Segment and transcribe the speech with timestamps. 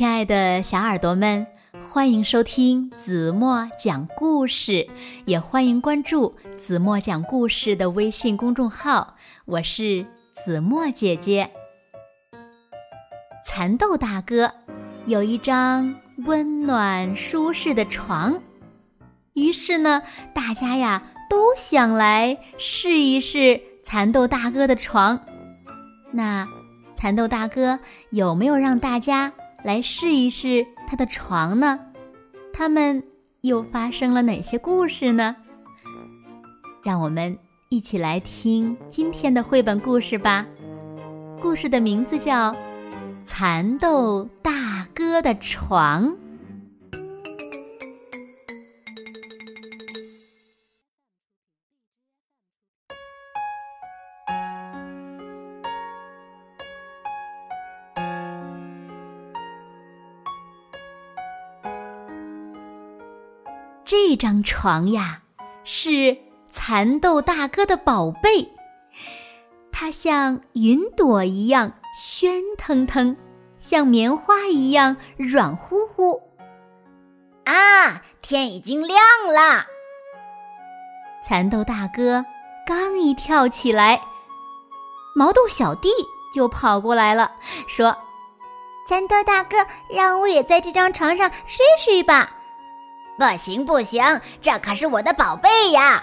[0.00, 1.46] 亲爱的小耳朵们，
[1.90, 4.88] 欢迎收听子墨讲故事，
[5.26, 9.14] 也欢迎关注子墨讲故事的微信公众号。
[9.44, 10.02] 我是
[10.32, 11.50] 子墨姐姐。
[13.44, 14.50] 蚕豆大哥
[15.04, 15.94] 有一张
[16.24, 18.40] 温暖舒适的床，
[19.34, 20.00] 于是呢，
[20.32, 25.20] 大家呀都想来试一试蚕豆大哥的床。
[26.10, 26.48] 那
[26.96, 27.78] 蚕豆大哥
[28.12, 29.30] 有没有让大家？
[29.62, 31.78] 来试一试他的床呢？
[32.52, 33.02] 他们
[33.42, 35.36] 又发生了哪些故事呢？
[36.82, 37.38] 让我们
[37.68, 40.46] 一起来听今天的绘本故事吧。
[41.40, 42.52] 故事的名字叫
[43.24, 46.08] 《蚕豆大哥的床》。
[63.90, 65.22] 这张床呀，
[65.64, 66.16] 是
[66.48, 68.48] 蚕豆大哥的宝贝，
[69.72, 73.16] 它像云朵一样喧腾腾，
[73.58, 76.22] 像棉花一样软乎乎。
[77.46, 78.96] 啊，天已经亮
[79.26, 79.66] 了！
[81.26, 82.24] 蚕豆大哥
[82.64, 84.00] 刚一跳起来，
[85.16, 85.88] 毛豆小弟
[86.32, 87.32] 就跑过来了，
[87.66, 87.96] 说
[88.86, 92.34] ：“蚕豆大哥，让我也在这张床上睡睡吧。”
[93.20, 94.02] 不行不行，
[94.40, 96.02] 这可是我的宝贝呀！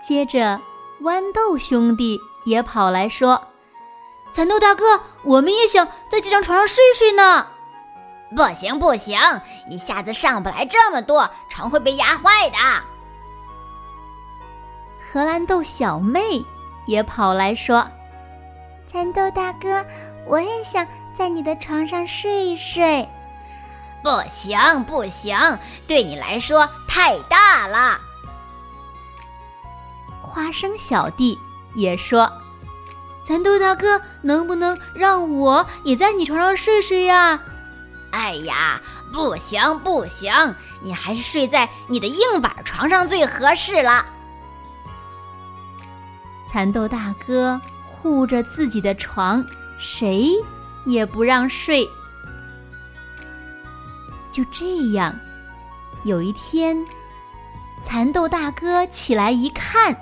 [0.00, 0.60] 接着，
[1.02, 3.48] 豌豆兄弟也跑来说
[4.30, 7.48] ：“蚕豆大哥，我们也想在这张床上睡睡呢。”
[8.36, 9.18] 不行不行，
[9.68, 12.56] 一下子上不来这么多，床会被压坏的。
[15.10, 16.44] 荷兰豆小妹
[16.86, 17.84] 也跑来说
[18.86, 19.84] ：“蚕豆大哥，
[20.26, 23.08] 我也想在你的床上睡一睡。”
[24.02, 25.36] 不行不行，
[25.86, 28.00] 对你来说太大了。
[30.22, 31.38] 花生小弟
[31.74, 32.30] 也说
[33.24, 37.40] ：“蚕豆大哥，能不能让我也在你床上睡睡呀？”
[38.10, 38.80] 哎呀，
[39.12, 40.32] 不行不行，
[40.80, 44.04] 你还是睡在你的硬板床上最合适了。
[46.46, 49.44] 蚕豆大哥护着自己的床，
[49.78, 50.30] 谁
[50.86, 51.86] 也不让睡。
[54.38, 55.12] 就这样，
[56.04, 56.86] 有一天，
[57.82, 59.92] 蚕豆大哥起来一看，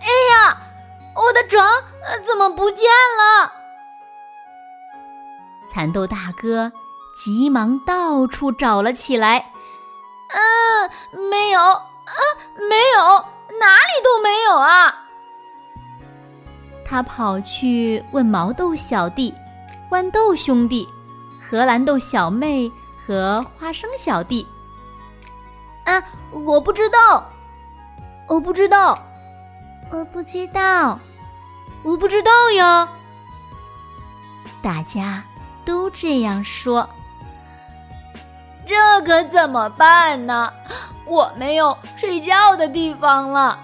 [0.00, 0.56] 哎呀，
[1.14, 1.62] 我的床
[2.26, 2.88] 怎么不见
[3.18, 3.52] 了？
[5.68, 6.72] 蚕豆大哥
[7.14, 9.52] 急忙到处找了起来，
[10.30, 12.16] 嗯，没有，啊，
[12.70, 13.04] 没有，
[13.58, 14.94] 哪里都没有啊！
[16.86, 19.34] 他跑去问毛豆小弟、
[19.90, 20.88] 豌豆兄弟、
[21.38, 22.72] 荷兰豆小妹。
[23.06, 24.46] 和花生小弟，
[25.84, 27.28] 啊，我不知道，
[28.28, 28.98] 我不知道，
[29.90, 30.98] 我不知道，
[31.82, 32.88] 我不知道呀！
[34.62, 35.24] 大家
[35.64, 36.88] 都这样说，
[38.66, 40.52] 这可怎么办呢？
[41.06, 43.58] 我没有睡觉的地方了。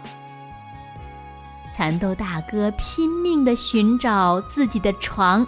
[1.76, 5.46] 蚕豆大哥拼命的寻找自己的床，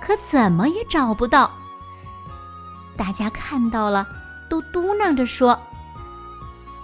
[0.00, 1.50] 可怎么也找不到。
[2.98, 4.06] 大家看到了，
[4.48, 5.58] 都嘟囔着说：“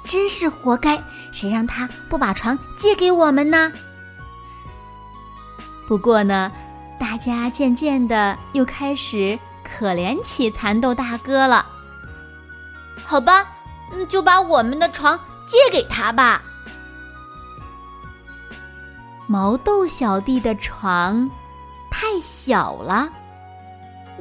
[0.05, 1.03] 真是活该！
[1.33, 3.73] 谁让他不把床借给我们呢？”
[5.87, 6.51] 不过呢，
[6.99, 11.67] 大家渐渐的又开始可怜起蚕豆大哥了。
[13.05, 13.45] 好吧，
[14.09, 16.41] 就把我们的床借给他吧。
[19.27, 21.29] 毛豆小弟的床
[21.91, 23.11] 太小了，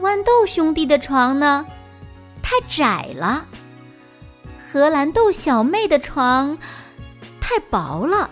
[0.01, 1.65] 豌豆兄弟的床呢？
[2.43, 3.47] 太窄了，
[4.67, 6.55] 荷兰豆小妹的床
[7.41, 8.29] 太薄了，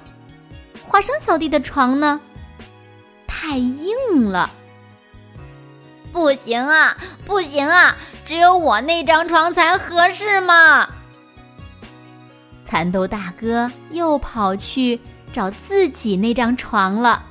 [0.83, 2.21] 花生小弟的床呢
[3.25, 4.51] 太硬了。
[6.11, 6.95] 不行啊，
[7.25, 7.95] 不行啊，
[8.25, 10.87] 只有我那张床才合适嘛！
[12.65, 14.99] 蚕豆大哥又跑去
[15.33, 17.23] 找自己那张床了，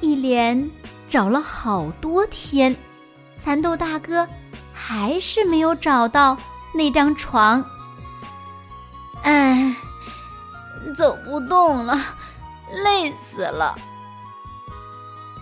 [0.00, 0.70] 一连
[1.08, 2.74] 找了好多天，
[3.38, 4.26] 蚕豆大哥。
[4.86, 6.36] 还是没有找到
[6.74, 7.64] 那张床，
[9.22, 9.74] 唉，
[10.94, 11.98] 走不动了，
[12.70, 13.74] 累死了。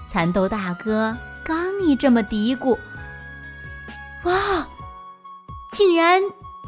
[0.07, 2.79] 蚕豆大哥刚一这么嘀咕，
[4.23, 4.65] 哇，
[5.73, 6.23] 竟然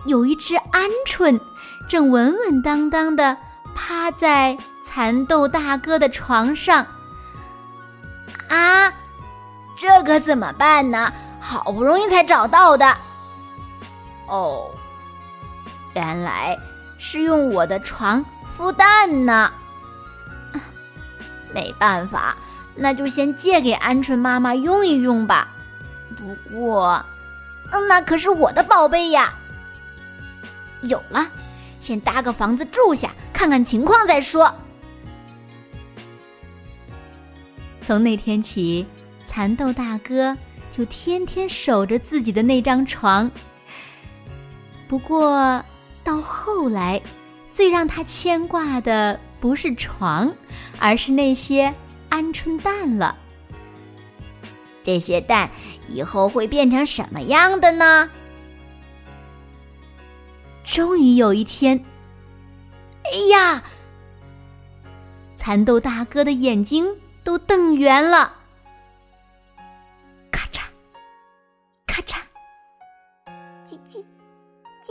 [0.07, 1.41] 有一只鹌鹑
[1.89, 3.37] 正稳稳当当的
[3.73, 6.85] 趴在蚕豆大哥的床上。
[8.49, 8.93] 啊，
[9.77, 11.13] 这可怎么办呢？
[11.45, 12.97] 好不容易才找到的。
[14.29, 14.71] 哦，
[15.95, 16.59] 原来
[16.97, 18.25] 是用我的床
[18.57, 19.53] 孵蛋呢。
[21.53, 22.35] 没办法，
[22.75, 25.49] 那就先借给鹌鹑妈妈用一用吧。
[26.17, 27.05] 不过，
[27.71, 29.35] 嗯那可是我的宝贝呀。
[30.81, 31.27] 有了，
[31.79, 34.51] 先搭个房子住下，看看情况再说。
[37.87, 38.87] 从那天起，
[39.27, 40.35] 蚕豆大哥
[40.77, 43.31] 就天天守着自己的那张床。
[44.89, 45.65] 不过，
[46.03, 47.01] 到后来，
[47.49, 50.35] 最让他牵挂的不是床，
[50.81, 51.73] 而是那些
[52.11, 53.17] 鹌鹑蛋了。
[54.83, 55.49] 这些蛋
[55.89, 58.11] 以后会变成什么样的呢？
[60.65, 61.85] 终于有一天，
[63.05, 63.63] 哎呀！
[65.37, 66.85] 蚕豆大哥的眼睛
[67.23, 68.33] 都瞪圆了。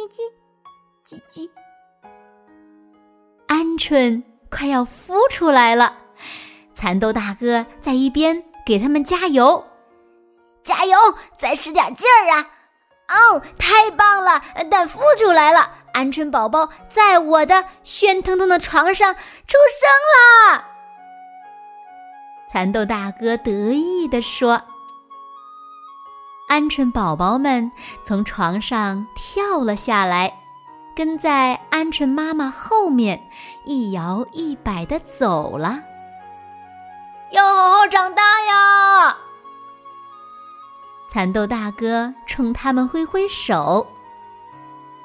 [0.03, 1.49] 叽叽，叽叽。
[3.47, 5.95] 鹌鹑快要孵出来了，
[6.73, 9.65] 蚕豆大哥在一边给他们加油，
[10.63, 10.97] 加油，
[11.37, 12.49] 再使点劲儿啊！
[13.09, 14.43] 哦，太棒了！
[14.69, 19.89] 蛋孵出来了，鹌鹑宝宝在我的喧腾腾的床上出生
[20.49, 20.65] 了。
[22.49, 24.61] 蚕豆大哥得意地说
[26.53, 27.71] ：“鹌鹑宝宝们
[28.03, 30.31] 从床上跳了下来，
[30.95, 33.27] 跟在鹌鹑妈妈后面
[33.65, 35.79] 一摇一摆地走了。
[37.31, 39.17] 要好好长大呀！”
[41.09, 43.87] 蚕豆大哥冲他们挥挥手，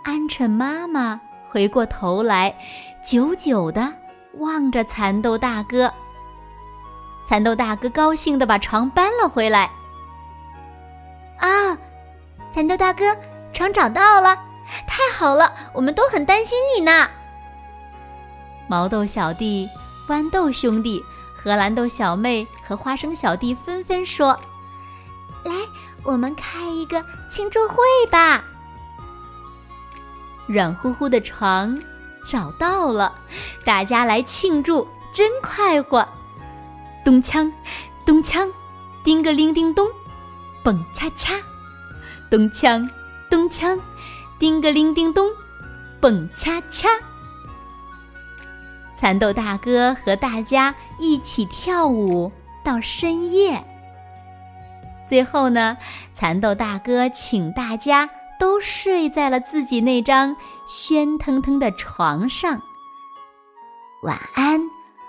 [0.05, 1.19] 鹌鹑妈妈
[1.49, 2.55] 回过头来，
[3.03, 3.91] 久久的
[4.35, 5.91] 望着蚕豆大哥。
[7.25, 9.71] 蚕豆大哥高兴的把床搬了回来。
[12.59, 13.17] 啊，蚕豆大哥，
[13.53, 14.37] 床找到了，
[14.85, 15.55] 太好了！
[15.73, 17.09] 我们都很担心你呢。
[18.67, 19.69] 毛豆小弟、
[20.09, 21.01] 豌豆兄弟、
[21.37, 24.37] 荷兰豆小妹和花生小弟纷纷说
[25.47, 25.53] ：“来。”
[26.05, 27.77] 我们开一个庆祝会
[28.11, 28.43] 吧！
[30.47, 31.77] 软乎乎的床
[32.25, 33.13] 找到了，
[33.65, 36.07] 大家来庆祝，真快活！
[37.05, 37.53] 咚锵，
[38.07, 38.51] 咚锵，
[39.05, 39.87] 叮个铃叮咚，
[40.63, 41.35] 蹦恰恰！
[42.31, 42.89] 咚锵，
[43.31, 43.81] 咚锵，
[44.39, 45.27] 叮个铃叮咚，
[46.01, 46.89] 蹦恰恰！
[48.95, 52.31] 蚕豆大哥和大家一起跳舞
[52.63, 53.65] 到深夜。
[55.09, 55.77] 最后呢，
[56.13, 60.37] 蚕豆大哥请大家都睡在了自己那张
[60.67, 62.61] 喧腾腾的床上。
[64.03, 64.61] 晚安，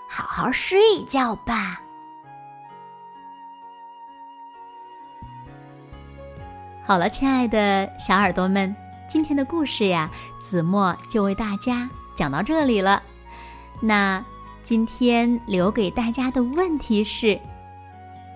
[0.08, 1.82] 好好睡一觉吧。
[6.90, 8.74] 好了，亲爱的小耳朵们，
[9.06, 10.10] 今天的故事呀，
[10.40, 13.00] 子墨就为大家讲到这里了。
[13.80, 14.20] 那
[14.64, 17.38] 今天留给大家的问题是。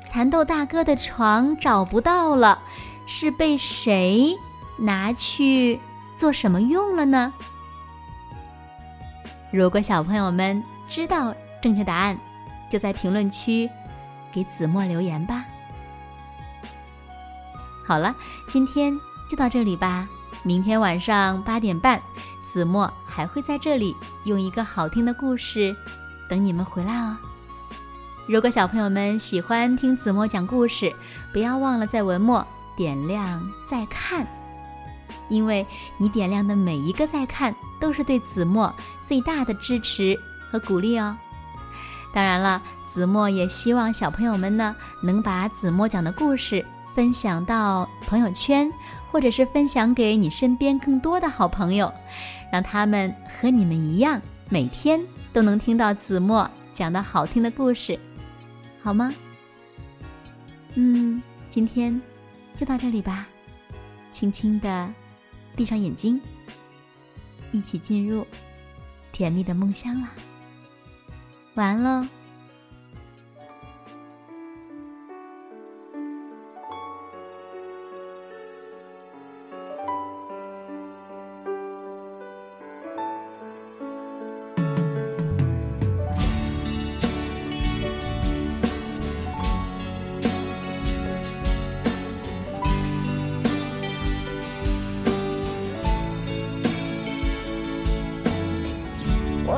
[0.08, 2.62] 蚕豆大哥的床找不到了，
[3.06, 4.38] 是被谁
[4.76, 5.80] 拿去
[6.12, 7.34] 做什么用了呢？
[9.50, 12.16] 如果小朋友们知道正确答案，
[12.70, 13.68] 就在评论区
[14.30, 15.44] 给子墨留言吧。
[17.85, 18.14] 好了，
[18.47, 18.99] 今天
[19.29, 20.09] 就到这里吧。
[20.43, 22.00] 明天晚上八点半，
[22.43, 25.75] 子墨还会在这里用一个好听的故事
[26.29, 27.17] 等你们回来哦。
[28.26, 30.93] 如果小朋友们喜欢听子墨讲故事，
[31.33, 34.26] 不要忘了在文末点亮再看，
[35.29, 35.67] 因为
[35.99, 38.75] 你点亮的每一个再看，都是对子墨
[39.07, 40.19] 最大的支持
[40.50, 41.17] 和鼓励哦。
[42.14, 48.70] 当然了，子墨也希望小朋友们呢，能把子墨讲的故事分享到朋友圈，
[49.10, 51.92] 或者是分享给你身边更多的好朋友，
[52.52, 55.00] 让他们和你们一样，每天
[55.32, 57.98] 都能听到子墨讲的好听的故事。
[58.82, 59.12] 好吗？
[60.74, 62.00] 嗯，今天
[62.54, 63.26] 就到这里吧。
[64.10, 64.88] 轻轻的
[65.56, 66.20] 闭上眼睛，
[67.50, 68.26] 一起进入
[69.10, 70.10] 甜蜜的梦乡啦。
[71.54, 72.24] 晚安喽。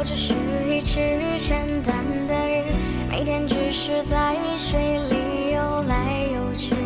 [0.08, 0.32] 这是
[0.70, 0.94] 一只
[1.36, 1.92] 简单
[2.28, 2.62] 的鱼
[3.10, 6.76] 每天只是在水里游来游去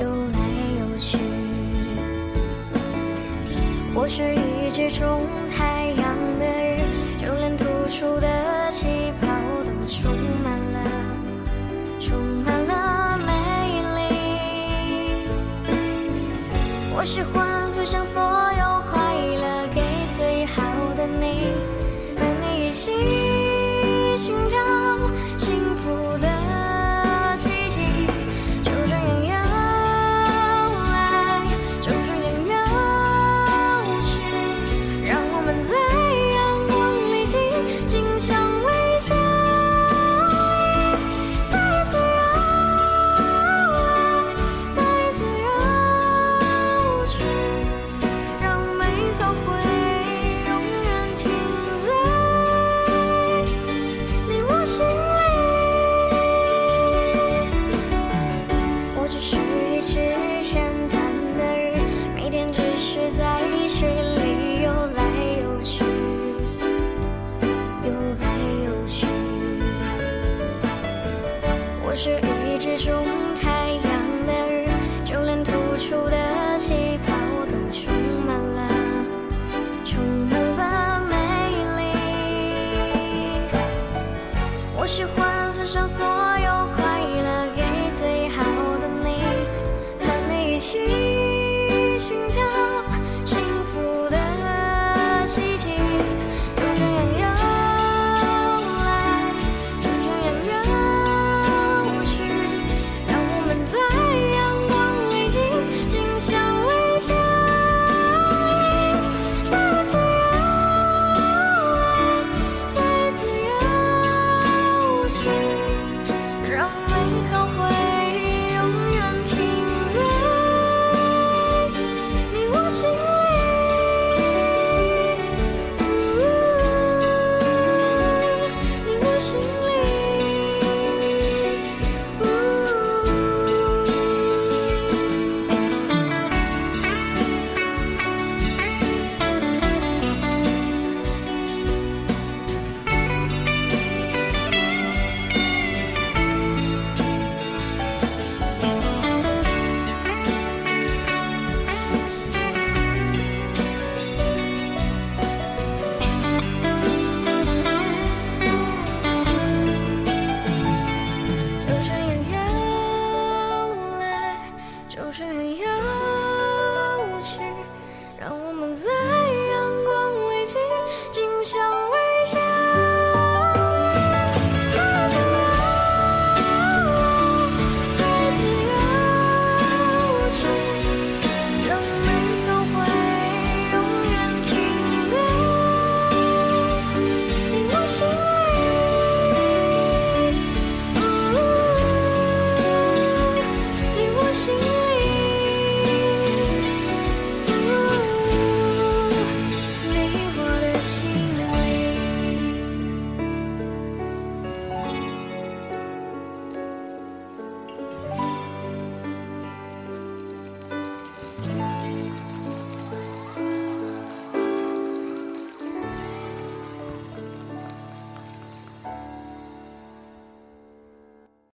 [0.00, 0.38] 游来
[0.80, 1.18] 游去。
[3.94, 6.80] 我是一只钟太阳的鱼
[7.20, 9.28] 就连吐出的气泡
[9.64, 10.10] 都充
[10.42, 10.76] 满了
[12.00, 13.28] 充满了美
[13.96, 15.28] 丽。
[16.96, 18.37] 我喜欢分享所